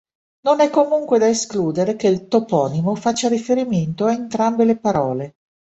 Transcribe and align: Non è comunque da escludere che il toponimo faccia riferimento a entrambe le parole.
Non 0.47 0.61
è 0.61 0.71
comunque 0.71 1.19
da 1.19 1.27
escludere 1.27 1.95
che 1.95 2.07
il 2.07 2.27
toponimo 2.27 2.95
faccia 2.95 3.29
riferimento 3.29 4.05
a 4.07 4.11
entrambe 4.13 4.65
le 4.65 4.79
parole. 4.79 5.33